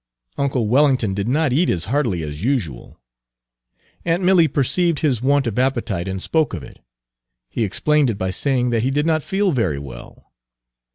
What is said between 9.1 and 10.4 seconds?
feel very well.